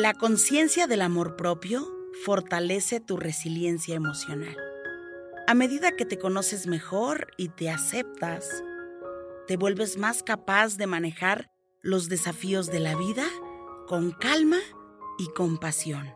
La 0.00 0.14
conciencia 0.14 0.86
del 0.86 1.02
amor 1.02 1.36
propio 1.36 1.86
fortalece 2.24 3.00
tu 3.00 3.18
resiliencia 3.18 3.96
emocional. 3.96 4.56
A 5.46 5.52
medida 5.52 5.92
que 5.92 6.06
te 6.06 6.18
conoces 6.18 6.66
mejor 6.66 7.26
y 7.36 7.50
te 7.50 7.68
aceptas, 7.68 8.64
te 9.46 9.58
vuelves 9.58 9.98
más 9.98 10.22
capaz 10.22 10.78
de 10.78 10.86
manejar 10.86 11.50
los 11.82 12.08
desafíos 12.08 12.68
de 12.68 12.80
la 12.80 12.96
vida 12.96 13.26
con 13.88 14.12
calma 14.12 14.56
y 15.18 15.26
compasión, 15.34 16.14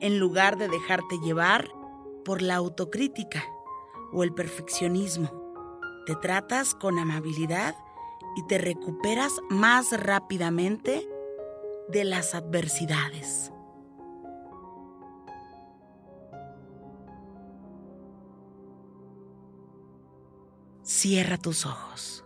en 0.00 0.18
lugar 0.18 0.58
de 0.58 0.66
dejarte 0.66 1.20
llevar 1.22 1.70
por 2.24 2.42
la 2.42 2.56
autocrítica 2.56 3.44
o 4.12 4.24
el 4.24 4.34
perfeccionismo. 4.34 5.54
Te 6.04 6.16
tratas 6.16 6.74
con 6.74 6.98
amabilidad 6.98 7.76
y 8.36 8.44
te 8.48 8.58
recuperas 8.58 9.34
más 9.50 9.92
rápidamente 9.92 11.08
de 11.90 12.04
las 12.04 12.34
adversidades. 12.34 13.52
Cierra 20.82 21.38
tus 21.38 21.66
ojos. 21.66 22.24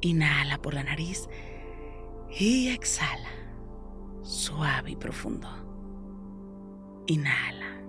Inhala 0.00 0.58
por 0.58 0.74
la 0.74 0.84
nariz 0.84 1.28
y 2.38 2.68
exhala, 2.68 3.30
suave 4.22 4.92
y 4.92 4.96
profundo. 4.96 5.48
Inhala. 7.06 7.80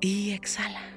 Y 0.00 0.32
exhala. 0.32 0.93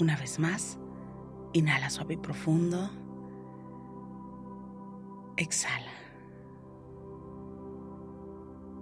Una 0.00 0.16
vez 0.16 0.38
más, 0.38 0.78
inhala 1.52 1.90
suave 1.90 2.14
y 2.14 2.16
profundo. 2.16 2.90
Exhala. 5.36 5.92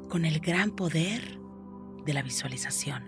Con 0.09 0.25
el 0.25 0.39
gran 0.39 0.71
poder 0.71 1.41
de 2.05 2.15
la 2.15 2.23
visualización, 2.23 3.03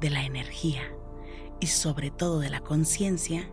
de 0.00 0.10
la 0.10 0.24
energía 0.24 0.82
y 1.60 1.68
sobre 1.68 2.10
todo 2.10 2.40
de 2.40 2.50
la 2.50 2.60
conciencia, 2.60 3.50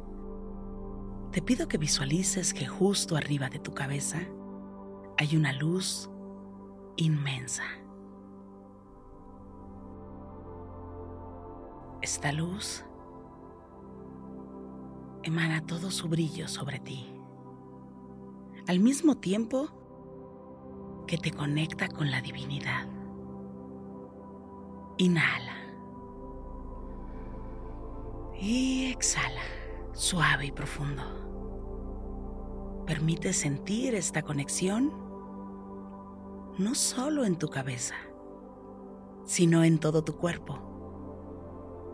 te 1.32 1.42
pido 1.42 1.70
que 1.70 1.78
visualices 1.78 2.54
que 2.54 2.68
justo 2.68 3.16
arriba 3.16 3.50
de 3.50 3.60
tu 3.60 3.74
cabeza 3.74 4.20
hay 5.18 5.38
una 5.38 5.54
luz 5.54 6.10
inmensa. 6.98 7.64
Esta 12.02 12.32
luz 12.32 12.84
emana 15.22 15.64
todo 15.68 15.92
su 15.92 16.10
brillo 16.10 16.48
sobre 16.48 16.80
ti, 16.80 17.14
al 18.68 18.80
mismo 18.80 19.18
tiempo 19.18 19.68
que 21.06 21.20
te 21.20 21.30
conecta 21.30 21.88
con 21.90 22.10
la 22.10 22.20
divinidad. 22.22 22.88
Inhala. 24.98 25.58
Y 28.40 28.86
exhala, 28.92 29.44
suave 29.94 30.48
y 30.48 30.52
profundo. 30.52 31.04
Permite 32.88 33.32
sentir 33.32 33.94
esta 33.94 34.24
conexión 34.24 34.92
no 36.58 36.74
solo 36.74 37.26
en 37.26 37.38
tu 37.38 37.48
cabeza, 37.48 37.94
sino 39.24 39.64
en 39.64 39.78
todo 39.78 40.04
tu 40.04 40.18
cuerpo 40.18 40.71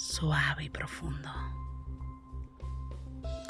suave 0.00 0.64
y 0.64 0.70
profundo. 0.70 1.28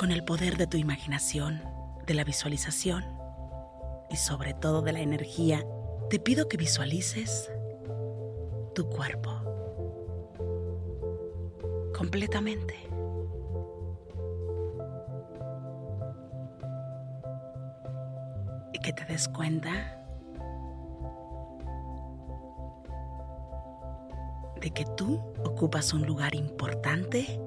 Con 0.00 0.10
el 0.10 0.24
poder 0.24 0.56
de 0.56 0.66
tu 0.66 0.76
imaginación, 0.76 1.62
de 2.06 2.14
la 2.14 2.24
visualización 2.24 3.04
y 4.10 4.16
sobre 4.16 4.52
todo 4.54 4.82
de 4.82 4.92
la 4.92 4.98
energía, 4.98 5.64
te 6.08 6.18
pido 6.18 6.48
que 6.48 6.56
visualices 6.56 7.52
tu 8.74 8.88
cuerpo 8.88 9.30
completamente. 11.96 12.74
Y 18.72 18.78
que 18.80 18.92
te 18.92 19.04
des 19.04 19.28
cuenta 19.28 19.99
de 24.60 24.70
que 24.70 24.84
tú 24.96 25.20
ocupas 25.44 25.92
un 25.92 26.06
lugar 26.06 26.34
importante 26.34 27.40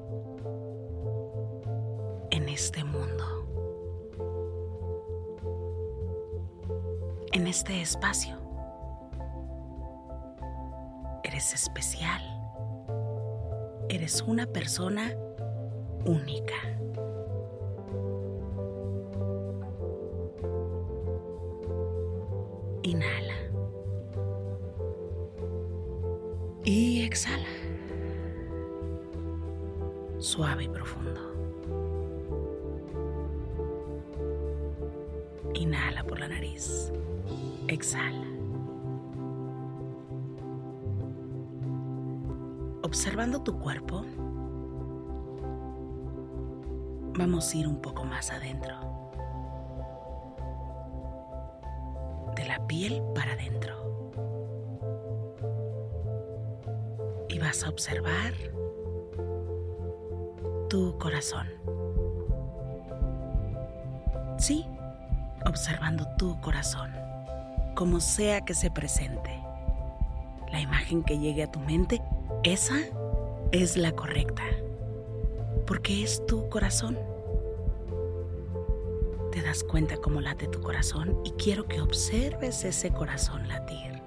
en 2.31 2.49
este 2.49 2.83
mundo, 2.83 3.47
en 7.31 7.47
este 7.47 7.81
espacio. 7.81 8.37
Eres 11.23 11.53
especial. 11.53 12.21
Eres 13.89 14.21
una 14.21 14.45
persona 14.45 15.13
única. 16.05 16.55
Inhala 35.63 36.03
por 36.03 36.19
la 36.19 36.27
nariz. 36.27 36.91
Exhala. 37.69 38.27
Observando 42.81 43.41
tu 43.41 43.57
cuerpo, 43.59 44.03
vamos 47.17 47.53
a 47.53 47.57
ir 47.57 47.67
un 47.67 47.81
poco 47.81 48.03
más 48.03 48.29
adentro. 48.29 48.75
De 52.35 52.45
la 52.45 52.67
piel 52.67 53.01
para 53.15 53.31
adentro 53.31 53.83
vas 57.43 57.63
a 57.63 57.69
observar 57.69 58.33
tu 60.69 60.97
corazón. 60.97 61.62
Observando 65.53 66.07
tu 66.17 66.41
corazón, 66.41 66.91
como 67.75 67.99
sea 67.99 68.41
que 68.41 68.55
se 68.55 68.71
presente. 68.71 69.39
La 70.51 70.59
imagen 70.59 71.03
que 71.03 71.19
llegue 71.19 71.43
a 71.43 71.51
tu 71.51 71.59
mente, 71.59 72.01
esa 72.43 72.79
es 73.51 73.77
la 73.77 73.91
correcta, 73.91 74.41
porque 75.67 76.01
es 76.03 76.25
tu 76.25 76.49
corazón. 76.49 76.97
Te 79.31 79.43
das 79.43 79.63
cuenta 79.63 79.97
cómo 79.97 80.21
late 80.21 80.47
tu 80.47 80.59
corazón 80.59 81.19
y 81.23 81.29
quiero 81.33 81.67
que 81.67 81.81
observes 81.81 82.63
ese 82.63 82.89
corazón 82.89 83.47
latir. 83.47 84.01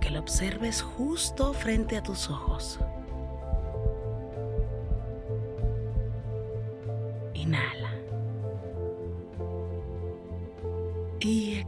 Que 0.00 0.10
lo 0.10 0.18
observes 0.18 0.82
justo 0.82 1.52
frente 1.52 1.96
a 1.96 2.02
tus 2.02 2.28
ojos. 2.28 2.80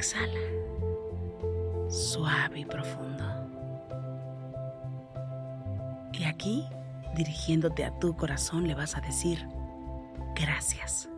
Exhala. 0.01 0.41
Suave 1.89 2.61
y 2.61 2.65
profundo. 2.65 3.25
Y 6.13 6.25
aquí, 6.25 6.67
dirigiéndote 7.15 7.85
a 7.85 7.99
tu 7.99 8.17
corazón, 8.17 8.67
le 8.67 8.75
vas 8.75 8.97
a 8.97 9.01
decir, 9.01 9.47
gracias. 10.35 11.09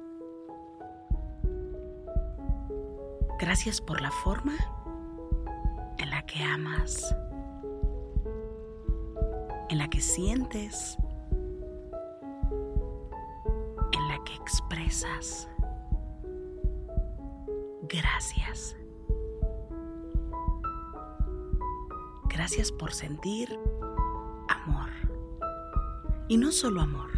Gracias 3.38 3.80
por 3.80 4.00
la 4.00 4.10
forma 4.10 4.54
en 5.98 6.10
la 6.10 6.22
que 6.26 6.42
amas, 6.42 7.14
en 9.68 9.78
la 9.78 9.88
que 9.88 10.00
sientes 10.00 10.98
expresas. 14.42 15.48
Gracias. 17.92 18.74
Gracias 22.30 22.72
por 22.72 22.94
sentir 22.94 23.58
amor. 24.48 24.88
Y 26.28 26.38
no 26.38 26.52
solo 26.52 26.80
amor. 26.80 27.10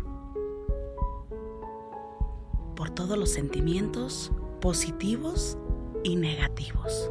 Por 2.75 2.91
todos 2.91 3.17
los 3.17 3.31
sentimientos 3.31 4.33
positivos 4.61 5.57
y 6.03 6.17
negativos. 6.17 7.09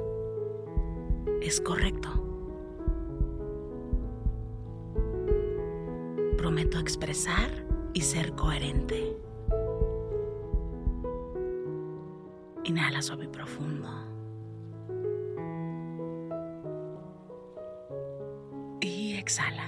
Es 1.41 1.61
correcto. 1.61 2.09
Prometo 6.37 6.79
expresar 6.79 7.65
y 7.93 8.01
ser 8.01 8.33
coherente. 8.33 9.17
Inhala 12.65 13.01
suave 13.01 13.25
y 13.25 13.27
profundo. 13.27 13.89
Y 18.79 19.15
exhala. 19.15 19.67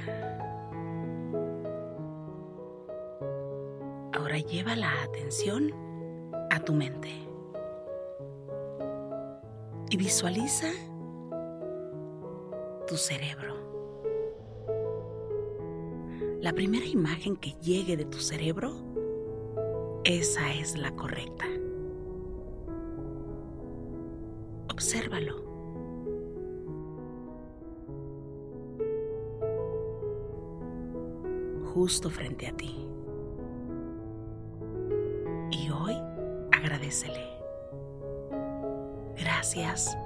Ahora 4.14 4.40
lleva 4.40 4.76
la 4.76 5.04
atención 5.04 5.74
a 6.52 6.60
tu 6.60 6.74
mente. 6.74 7.10
Y 9.90 9.98
visualiza 9.98 10.68
tu 12.88 12.96
cerebro. 12.96 13.56
La 16.40 16.54
primera 16.54 16.86
imagen 16.86 17.36
que 17.36 17.52
llegue 17.62 17.98
de 17.98 18.06
tu 18.06 18.20
cerebro, 18.20 18.74
esa 20.04 20.54
es 20.54 20.78
la 20.78 20.96
correcta. 20.96 21.46
Justo 31.76 32.10
frente 32.10 32.48
a 32.48 32.56
ti. 32.56 32.88
Y 35.52 35.70
hoy 35.70 35.94
agradecele. 36.54 37.20
Gracias 39.18 39.98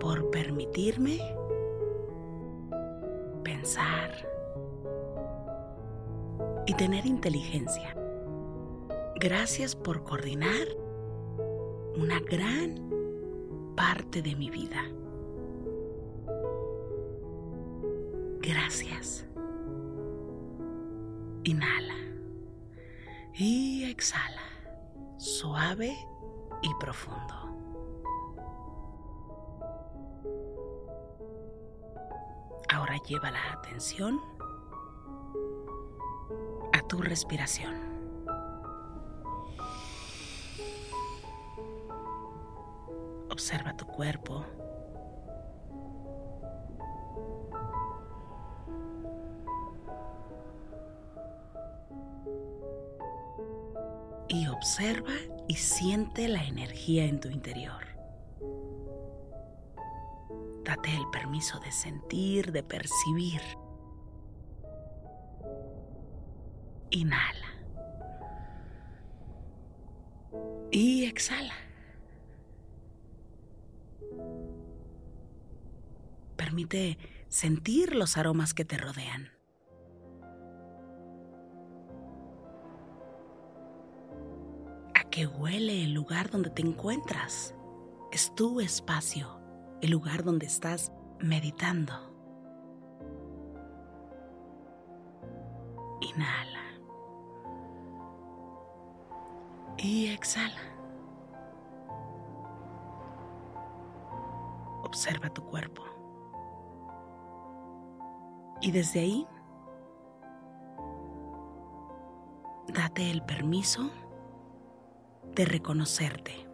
por 0.00 0.28
permitirme 0.32 1.20
pensar 3.44 4.10
y 6.66 6.74
tener 6.74 7.06
inteligencia. 7.06 7.96
Gracias 9.20 9.76
por 9.76 10.02
coordinar 10.02 10.66
una 11.96 12.18
gran 12.18 12.74
parte 13.76 14.20
de 14.20 14.34
mi 14.34 14.50
vida. 14.50 14.82
Y 26.62 26.74
profundo. 26.80 27.34
Ahora 32.72 32.96
lleva 33.06 33.30
la 33.30 33.52
atención 33.52 34.20
a 36.72 36.82
tu 36.88 37.00
respiración. 37.02 37.74
Observa 43.30 43.76
tu 43.76 43.86
cuerpo. 43.86 44.44
Y 54.28 54.48
observa 54.48 55.12
y 55.48 55.54
siente 55.54 56.28
la 56.28 56.44
energía 56.44 57.04
en 57.04 57.20
tu 57.20 57.28
interior. 57.28 57.84
Date 60.64 60.94
el 60.96 61.08
permiso 61.10 61.60
de 61.60 61.70
sentir, 61.70 62.52
de 62.52 62.62
percibir. 62.62 63.42
Inhala. 66.90 67.48
Y 70.70 71.04
exhala. 71.04 71.54
Permite 76.36 76.98
sentir 77.28 77.94
los 77.94 78.16
aromas 78.16 78.54
que 78.54 78.64
te 78.64 78.78
rodean. 78.78 79.30
¿A 85.14 85.16
qué 85.16 85.28
huele 85.28 85.84
el 85.84 85.94
lugar 85.94 86.28
donde 86.28 86.50
te 86.50 86.62
encuentras? 86.62 87.54
Es 88.10 88.34
tu 88.34 88.60
espacio, 88.60 89.38
el 89.80 89.92
lugar 89.92 90.24
donde 90.24 90.46
estás 90.46 90.90
meditando. 91.20 91.92
Inhala. 96.00 96.64
Y 99.78 100.08
exhala. 100.08 100.60
Observa 104.82 105.30
tu 105.30 105.44
cuerpo. 105.44 105.84
Y 108.60 108.72
desde 108.72 108.98
ahí, 108.98 109.26
date 112.66 113.12
el 113.12 113.22
permiso 113.22 113.92
de 115.34 115.44
reconocerte 115.44 116.46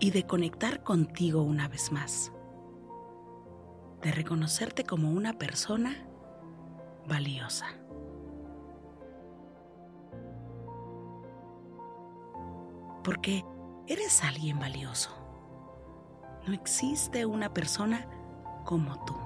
y 0.00 0.10
de 0.10 0.26
conectar 0.26 0.82
contigo 0.82 1.42
una 1.42 1.68
vez 1.68 1.90
más, 1.90 2.32
de 4.02 4.12
reconocerte 4.12 4.84
como 4.84 5.10
una 5.10 5.34
persona 5.34 6.06
valiosa. 7.08 7.66
Porque 13.02 13.44
eres 13.86 14.22
alguien 14.22 14.58
valioso. 14.58 15.10
No 16.46 16.52
existe 16.52 17.26
una 17.26 17.52
persona 17.52 18.06
como 18.64 19.04
tú. 19.04 19.16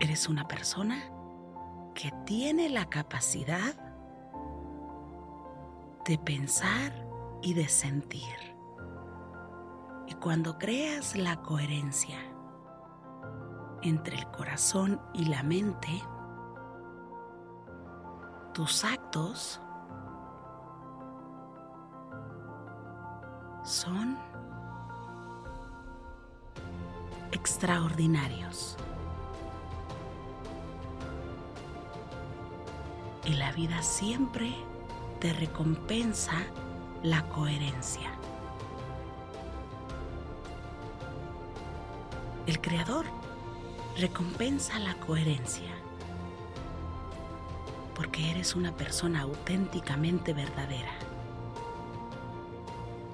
Eres 0.00 0.28
una 0.28 0.46
persona 0.46 1.13
que 1.94 2.12
tiene 2.26 2.68
la 2.68 2.86
capacidad 2.86 3.74
de 6.04 6.18
pensar 6.18 6.92
y 7.42 7.54
de 7.54 7.68
sentir. 7.68 8.36
Y 10.06 10.14
cuando 10.14 10.58
creas 10.58 11.16
la 11.16 11.40
coherencia 11.42 12.18
entre 13.82 14.16
el 14.16 14.26
corazón 14.30 15.00
y 15.12 15.26
la 15.26 15.42
mente, 15.42 16.02
tus 18.52 18.84
actos 18.84 19.60
son 23.64 24.18
extraordinarios. 27.32 28.76
Y 33.24 33.34
la 33.34 33.52
vida 33.52 33.82
siempre 33.82 34.54
te 35.20 35.32
recompensa 35.32 36.34
la 37.02 37.22
coherencia. 37.28 38.10
El 42.46 42.60
Creador 42.60 43.06
recompensa 43.96 44.78
la 44.78 44.94
coherencia 44.96 45.70
porque 47.94 48.30
eres 48.30 48.54
una 48.54 48.72
persona 48.72 49.22
auténticamente 49.22 50.32
verdadera. 50.32 50.92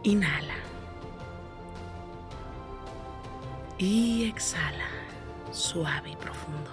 Inhala. 0.03 0.55
Y 3.79 4.25
exhala, 4.25 4.89
suave 5.53 6.11
y 6.11 6.17
profundo. 6.17 6.71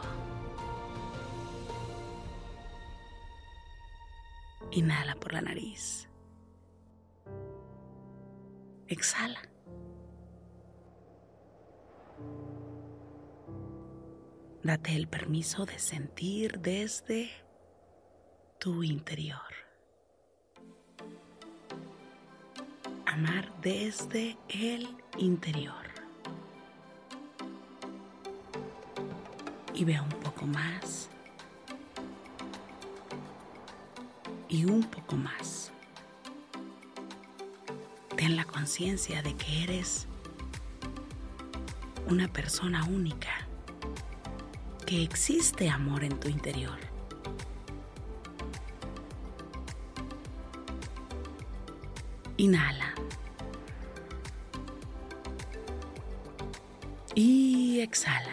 Inhala 4.77 5.15
por 5.15 5.34
la 5.34 5.41
nariz. 5.41 6.07
Exhala. 8.88 9.41
Date 14.62 14.96
el 14.96 15.07
permiso 15.07 15.65
de 15.65 15.79
sentir 15.79 16.60
desde 16.60 17.31
tu 18.60 18.84
interior. 18.84 19.51
Amar 23.07 23.51
desde 23.62 24.38
el 24.48 24.96
interior. 25.17 25.88
Y 29.74 29.84
ve 29.86 30.00
un 30.00 30.10
poco 30.22 30.46
más. 30.46 31.10
Y 34.50 34.66
un 34.66 34.84
poco 34.84 35.18
más. 35.18 35.72
Ten 38.16 38.36
la 38.36 38.46
conciencia 38.46 39.22
de 39.22 39.36
que 39.36 39.63
eres 39.63 40.08
una 42.08 42.27
persona 42.27 42.86
única, 42.86 43.48
que 44.86 45.04
existe 45.04 45.70
amor 45.70 46.04
en 46.04 46.18
tu 46.20 46.30
interior. 46.30 46.80
Inhala. 52.38 52.94
Y 57.16 57.82
exhala. 57.82 58.32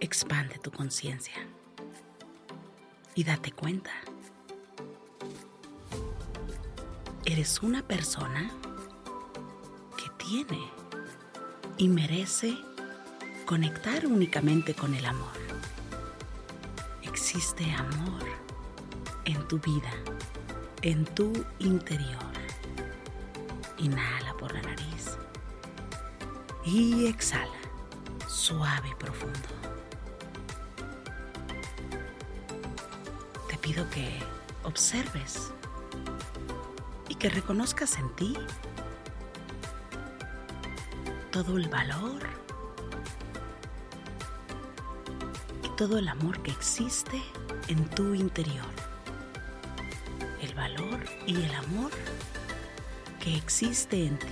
Expande 0.00 0.58
tu 0.58 0.70
conciencia. 0.70 1.34
Y 3.14 3.24
date 3.24 3.52
cuenta. 3.52 3.90
Eres 7.24 7.62
una 7.62 7.86
persona 7.86 8.50
que 9.96 10.24
tiene 10.24 10.70
y 11.78 11.88
merece 11.88 12.56
conectar 13.46 14.06
únicamente 14.06 14.74
con 14.74 14.94
el 14.94 15.06
amor. 15.06 15.32
Existe 17.02 17.70
amor 17.72 18.22
en 19.24 19.46
tu 19.48 19.58
vida 19.58 19.90
en 20.84 21.06
tu 21.06 21.32
interior. 21.60 22.32
Inhala 23.78 24.34
por 24.38 24.52
la 24.52 24.60
nariz 24.60 25.16
y 26.62 27.06
exhala, 27.06 27.58
suave 28.28 28.90
y 28.90 28.94
profundo. 28.96 29.38
Pido 33.64 33.88
que 33.88 34.20
observes 34.62 35.50
y 37.08 37.14
que 37.14 37.30
reconozcas 37.30 37.96
en 37.98 38.14
ti 38.14 38.36
todo 41.30 41.56
el 41.56 41.70
valor 41.70 42.20
y 45.62 45.68
todo 45.78 45.98
el 45.98 46.08
amor 46.08 46.42
que 46.42 46.50
existe 46.50 47.22
en 47.68 47.88
tu 47.88 48.12
interior 48.12 48.66
el 50.42 50.54
valor 50.54 51.00
y 51.26 51.36
el 51.42 51.54
amor 51.54 51.90
que 53.18 53.34
existe 53.34 54.04
en 54.06 54.18
ti. 54.18 54.26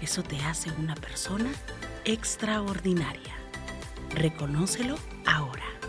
Eso 0.00 0.22
te 0.22 0.40
hace 0.40 0.70
una 0.72 0.94
persona 0.94 1.52
extraordinaria. 2.06 3.34
Reconócelo 4.14 4.96
ahora. 5.26 5.79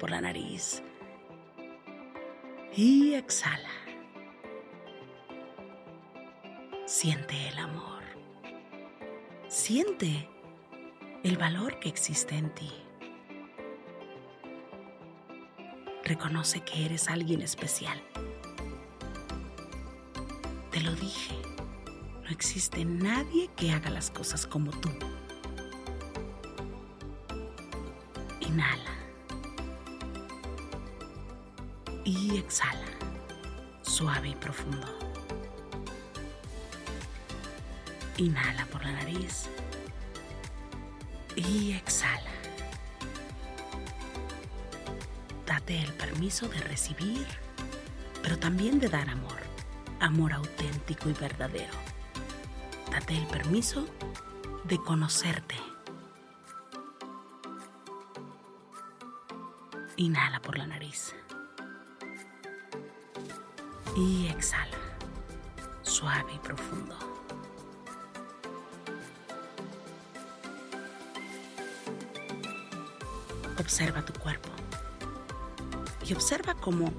Por 0.00 0.10
la 0.10 0.22
nariz 0.22 0.82
y 2.74 3.12
exhala. 3.12 3.68
Siente 6.86 7.48
el 7.48 7.58
amor. 7.58 8.02
Siente 9.48 10.28
el 11.22 11.36
valor 11.36 11.78
que 11.78 11.90
existe 11.90 12.34
en 12.36 12.52
ti. 12.54 12.70
Reconoce 16.04 16.62
que 16.62 16.86
eres 16.86 17.08
alguien 17.08 17.42
especial. 17.42 18.02
Te 20.70 20.80
lo 20.80 20.94
dije, 20.94 21.34
no 22.24 22.30
existe 22.30 22.84
nadie 22.84 23.50
que 23.54 23.72
haga 23.72 23.90
las 23.90 24.10
cosas 24.10 24.46
como 24.46 24.70
tú. 24.70 24.88
Inhala. 28.40 28.89
Y 32.30 32.38
exhala, 32.38 32.86
suave 33.82 34.28
y 34.28 34.34
profundo. 34.36 34.86
Inhala 38.18 38.66
por 38.66 38.84
la 38.84 38.92
nariz 38.92 39.48
y 41.34 41.72
exhala. 41.72 42.30
Date 45.44 45.82
el 45.82 45.92
permiso 45.94 46.48
de 46.48 46.60
recibir, 46.60 47.26
pero 48.22 48.38
también 48.38 48.78
de 48.78 48.88
dar 48.88 49.08
amor, 49.08 49.40
amor 49.98 50.32
auténtico 50.32 51.08
y 51.08 51.14
verdadero. 51.14 51.74
Date 52.92 53.16
el 53.16 53.26
permiso 53.26 53.86
de 54.64 54.78
conocerte. 54.78 55.56
Inhala 59.96 60.40
por 60.40 60.56
la 60.56 60.68
nariz. 60.68 61.12
Y 63.96 64.28
exhala, 64.28 64.78
suave 65.82 66.32
y 66.34 66.38
profundo. 66.38 66.96
Observa 73.58 74.04
tu 74.04 74.12
cuerpo 74.14 74.48
y 76.06 76.14
observa 76.14 76.54
cómo 76.54 76.92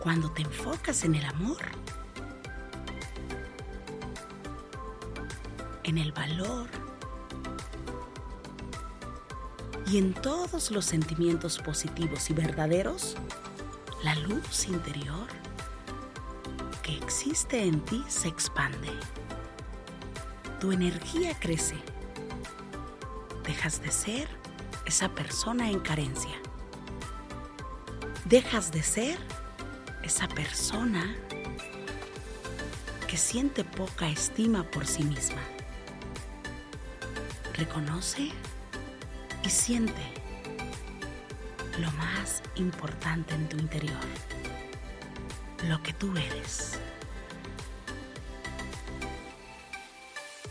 cuando 0.00 0.30
te 0.32 0.42
enfocas 0.42 1.04
en 1.04 1.14
el 1.14 1.24
amor, 1.24 1.62
en 5.84 5.98
el 5.98 6.12
valor 6.12 6.68
y 9.86 9.98
en 9.98 10.12
todos 10.14 10.70
los 10.70 10.84
sentimientos 10.84 11.58
positivos 11.58 12.28
y 12.30 12.34
verdaderos, 12.34 13.16
la 14.02 14.14
luz 14.16 14.68
interior 14.68 15.26
que 16.88 16.96
existe 16.96 17.62
en 17.62 17.80
ti 17.82 18.02
se 18.08 18.28
expande. 18.28 18.88
Tu 20.58 20.72
energía 20.72 21.38
crece. 21.38 21.76
Dejas 23.44 23.82
de 23.82 23.90
ser 23.90 24.26
esa 24.86 25.10
persona 25.10 25.70
en 25.70 25.80
carencia. 25.80 26.34
Dejas 28.24 28.72
de 28.72 28.82
ser 28.82 29.18
esa 30.02 30.28
persona 30.28 31.14
que 33.06 33.18
siente 33.18 33.64
poca 33.64 34.08
estima 34.08 34.64
por 34.64 34.86
sí 34.86 35.02
misma. 35.02 35.42
Reconoce 37.52 38.30
y 39.44 39.50
siente 39.50 40.02
lo 41.78 41.90
más 41.92 42.42
importante 42.54 43.34
en 43.34 43.46
tu 43.46 43.58
interior, 43.58 44.06
lo 45.68 45.82
que 45.82 45.92
tú 45.92 46.16
eres. 46.16 46.77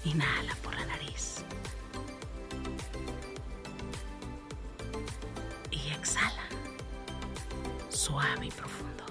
Inhala 0.08 0.56
por 0.64 0.74
la 0.74 0.86
nariz. 0.86 1.44
Y 5.70 5.90
exhala, 5.92 6.46
suave 7.90 8.46
y 8.46 8.52
profundo. 8.52 9.04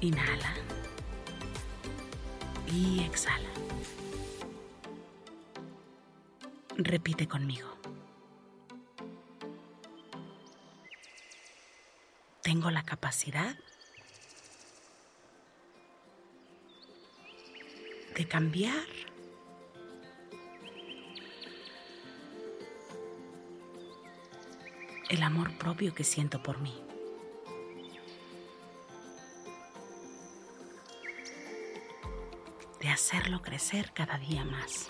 Inhala 0.00 0.52
y 2.72 3.04
exhala. 3.04 3.48
Repite 6.76 7.28
conmigo. 7.28 7.68
Tengo 12.42 12.72
la 12.72 12.82
capacidad 12.82 13.56
cambiar 18.26 18.86
el 25.08 25.22
amor 25.22 25.56
propio 25.56 25.94
que 25.94 26.04
siento 26.04 26.42
por 26.42 26.60
mí. 26.60 26.74
De 32.80 32.88
hacerlo 32.88 33.40
crecer 33.42 33.92
cada 33.92 34.18
día 34.18 34.44
más. 34.44 34.88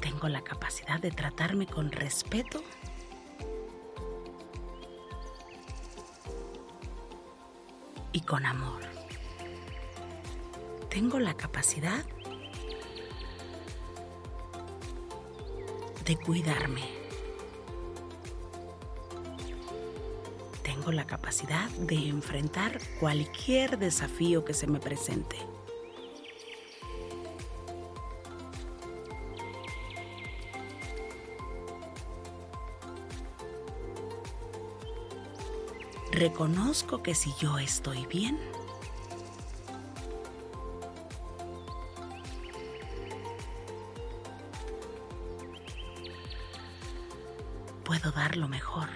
Tengo 0.00 0.28
la 0.28 0.42
capacidad 0.42 0.98
de 0.98 1.10
tratarme 1.10 1.66
con 1.66 1.92
respeto 1.92 2.62
con 8.28 8.44
amor. 8.44 8.82
Tengo 10.90 11.18
la 11.18 11.34
capacidad 11.34 12.04
de 16.04 16.16
cuidarme. 16.16 16.84
Tengo 20.62 20.92
la 20.92 21.06
capacidad 21.06 21.70
de 21.70 21.96
enfrentar 22.08 22.78
cualquier 23.00 23.78
desafío 23.78 24.44
que 24.44 24.52
se 24.52 24.66
me 24.66 24.78
presente. 24.78 25.38
Reconozco 36.12 37.02
que 37.02 37.14
si 37.14 37.32
yo 37.40 37.58
estoy 37.58 38.06
bien, 38.06 38.38
puedo 47.84 48.10
dar 48.12 48.36
lo 48.36 48.48
mejor. 48.48 48.88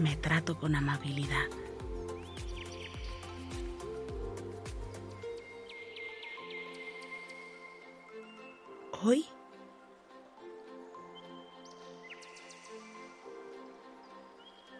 Me 0.00 0.14
trato 0.16 0.58
con 0.58 0.76
amabilidad. 0.76 1.46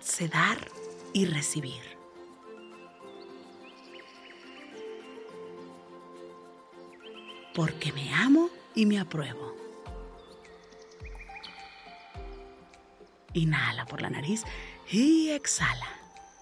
Sé 0.06 0.28
dar 0.28 0.58
y 1.12 1.26
recibir. 1.26 1.82
Porque 7.54 7.92
me 7.92 8.14
amo 8.14 8.50
y 8.74 8.86
me 8.86 9.00
apruebo. 9.00 9.54
Inhala 13.32 13.84
por 13.86 14.00
la 14.00 14.10
nariz 14.10 14.44
y 14.90 15.30
exhala, 15.30 15.88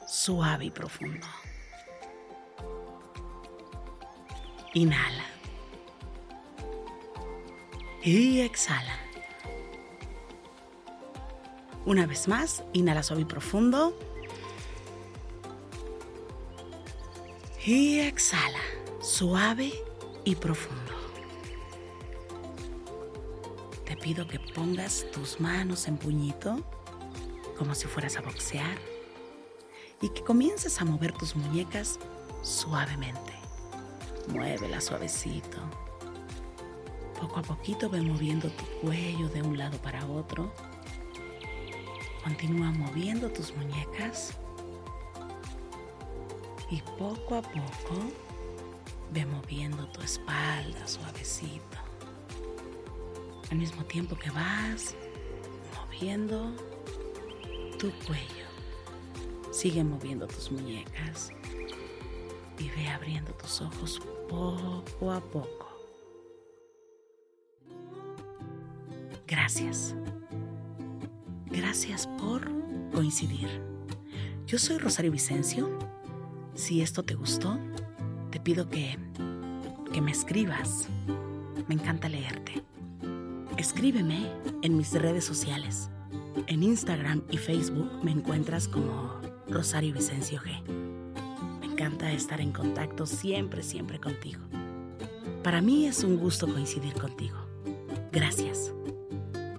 suave 0.06 0.66
y 0.66 0.70
profundo. 0.70 1.26
Inhala 4.74 5.24
y 8.02 8.40
exhala. 8.40 9.03
Una 11.86 12.06
vez 12.06 12.28
más, 12.28 12.64
inhala 12.72 13.02
suave 13.02 13.22
y 13.22 13.24
profundo. 13.24 13.96
Y 17.64 18.00
exhala, 18.00 18.60
suave 19.00 19.72
y 20.24 20.34
profundo. 20.34 20.92
Te 23.84 23.96
pido 23.96 24.26
que 24.26 24.38
pongas 24.38 25.06
tus 25.12 25.40
manos 25.40 25.88
en 25.88 25.96
puñito, 25.96 26.58
como 27.58 27.74
si 27.74 27.86
fueras 27.86 28.16
a 28.16 28.22
boxear, 28.22 28.78
y 30.00 30.08
que 30.10 30.22
comiences 30.22 30.80
a 30.80 30.84
mover 30.84 31.12
tus 31.12 31.36
muñecas 31.36 31.98
suavemente. 32.42 33.32
Muévela 34.28 34.80
suavecito 34.80 35.58
poco 37.24 37.40
a 37.40 37.42
poquito 37.42 37.88
ve 37.88 38.02
moviendo 38.02 38.50
tu 38.50 38.64
cuello 38.82 39.28
de 39.30 39.40
un 39.40 39.56
lado 39.56 39.78
para 39.78 40.04
otro. 40.06 40.52
Continúa 42.24 42.70
moviendo 42.70 43.30
tus 43.30 43.54
muñecas. 43.54 44.32
Y 46.70 46.80
poco 46.98 47.36
a 47.36 47.42
poco 47.42 48.00
ve 49.12 49.26
moviendo 49.26 49.86
tu 49.88 50.00
espalda 50.00 50.88
suavecito. 50.88 51.76
Al 53.50 53.58
mismo 53.58 53.84
tiempo 53.84 54.16
que 54.16 54.30
vas 54.30 54.96
moviendo 55.76 56.50
tu 57.78 57.92
cuello. 58.06 58.46
Sigue 59.52 59.84
moviendo 59.84 60.26
tus 60.26 60.50
muñecas 60.50 61.30
y 62.58 62.70
ve 62.70 62.88
abriendo 62.88 63.32
tus 63.34 63.60
ojos 63.60 64.00
poco 64.28 65.12
a 65.12 65.20
poco. 65.20 65.68
Gracias. 69.26 69.94
Gracias 71.56 72.08
por 72.18 72.50
coincidir. 72.92 73.48
Yo 74.44 74.58
soy 74.58 74.78
Rosario 74.78 75.12
Vicencio. 75.12 75.78
Si 76.54 76.82
esto 76.82 77.04
te 77.04 77.14
gustó, 77.14 77.58
te 78.30 78.40
pido 78.40 78.68
que, 78.68 78.98
que 79.92 80.00
me 80.00 80.10
escribas. 80.10 80.88
Me 81.68 81.76
encanta 81.76 82.08
leerte. 82.08 82.64
Escríbeme 83.56 84.26
en 84.62 84.76
mis 84.76 84.92
redes 84.94 85.24
sociales. 85.24 85.90
En 86.48 86.64
Instagram 86.64 87.22
y 87.30 87.38
Facebook 87.38 88.02
me 88.02 88.10
encuentras 88.10 88.66
como 88.66 89.20
Rosario 89.48 89.94
Vicencio 89.94 90.40
G. 90.40 90.60
Me 91.60 91.66
encanta 91.66 92.10
estar 92.12 92.40
en 92.40 92.50
contacto 92.50 93.06
siempre, 93.06 93.62
siempre 93.62 94.00
contigo. 94.00 94.40
Para 95.44 95.60
mí 95.60 95.86
es 95.86 96.02
un 96.02 96.16
gusto 96.16 96.48
coincidir 96.48 96.94
contigo. 96.94 97.36
Gracias. 98.10 98.72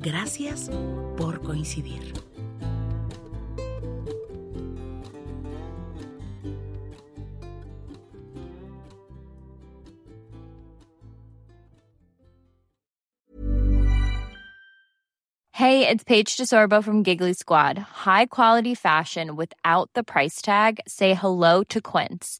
Gracias 0.05 0.69
por 1.17 1.39
coincidir. 1.39 2.13
Hey, 15.53 15.87
it's 15.87 16.03
Paige 16.03 16.37
DeSorbo 16.37 16.83
from 16.83 17.01
Giggly 17.01 17.33
Squad. 17.33 17.79
High 17.79 18.27
quality 18.27 18.75
fashion 18.75 19.35
without 19.35 19.89
the 19.95 20.03
price 20.03 20.39
tag. 20.39 20.81
Say 20.87 21.15
hello 21.15 21.63
to 21.69 21.81
Quince. 21.81 22.39